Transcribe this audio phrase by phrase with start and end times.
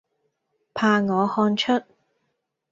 [0.73, 1.73] 怕我看出，